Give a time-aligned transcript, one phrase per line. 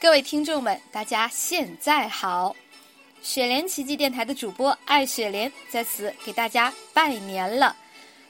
[0.00, 2.54] 各位听众们，大家现在好！
[3.20, 7.74] 雪莲奇迹电台的主播爱雪莲在此给大家拜年了，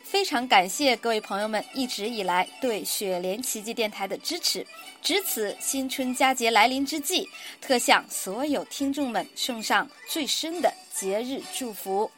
[0.03, 4.67] 非常感谢各位朋友们一直以来对雪莲奇迹电台的支持。
[5.03, 7.29] 值此新春佳节来临之际，
[7.61, 12.11] 特向所有听众们送上最深的节日祝福：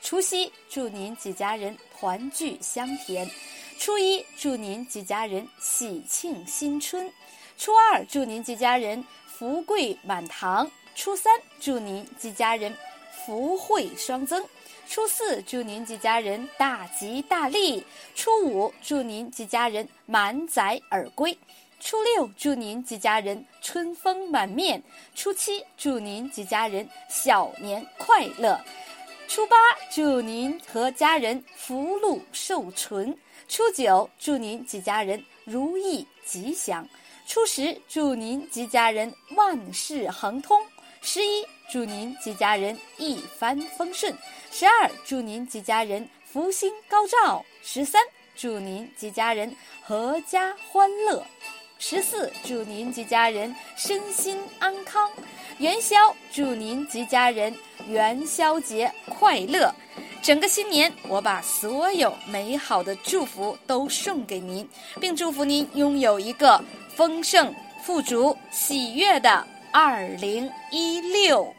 [0.00, 3.26] 除夕祝您几家人团聚香甜；
[3.80, 7.12] 初一祝您几家人喜庆新春。
[7.58, 12.74] 初二，祝您及家人福贵满堂；初三，祝您及家人
[13.10, 14.42] 福慧双增；
[14.86, 17.82] 初四，祝您及家人大吉大利；
[18.14, 21.32] 初五，祝您及家人满载而归；
[21.80, 24.78] 初六，祝您及家人春风满面；
[25.14, 28.60] 初七，祝您及家人小年快乐；
[29.28, 29.56] 初八，
[29.90, 33.14] 祝您和家人福禄寿存；
[33.48, 36.86] 初九，祝您及家人如意吉祥。
[37.26, 40.62] 初十，祝您及家人万事亨通；
[41.02, 44.14] 十一，祝您及家人一帆风顺；
[44.52, 48.00] 十二，祝您及家人福星高照；十三，
[48.36, 49.54] 祝您及家人
[49.88, 51.20] 阖家欢乐；
[51.80, 55.10] 十四，祝您及家人身心安康；
[55.58, 57.52] 元宵，祝您及家人
[57.88, 59.74] 元宵节快乐。
[60.26, 64.68] 整个新年，我把所有美好的祝福都送给您，
[65.00, 66.60] 并祝福您拥有一个。
[66.96, 71.54] 丰盛、富足、喜悦的二零一六。